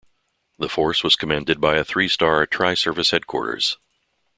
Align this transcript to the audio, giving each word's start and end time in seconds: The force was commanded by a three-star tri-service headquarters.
The 0.57 0.67
force 0.67 1.03
was 1.03 1.15
commanded 1.15 1.61
by 1.61 1.75
a 1.75 1.83
three-star 1.83 2.47
tri-service 2.47 3.11
headquarters. 3.11 3.77